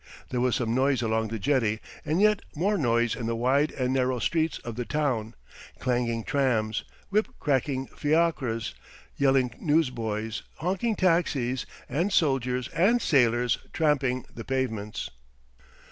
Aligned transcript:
There 0.29 0.41
was 0.41 0.55
some 0.55 0.73
noise 0.73 1.03
along 1.03 1.27
the 1.27 1.37
jetty 1.37 1.79
and 2.03 2.19
yet 2.19 2.41
more 2.55 2.75
noise 2.75 3.15
in 3.15 3.27
the 3.27 3.35
wide 3.35 3.69
and 3.71 3.93
narrow 3.93 4.17
streets 4.17 4.57
of 4.63 4.75
the 4.75 4.83
town 4.83 5.35
clanging 5.77 6.23
trams, 6.23 6.83
whip 7.11 7.27
cracking 7.39 7.85
fiacres, 7.85 8.73
yelling 9.17 9.53
newsboys, 9.59 10.41
honking 10.55 10.95
taxis, 10.95 11.67
and 11.87 12.11
soldiers 12.11 12.67
and 12.69 12.99
sailors 12.99 13.59
tramping 13.73 14.25
the 14.33 14.43
pavements. 14.43 15.11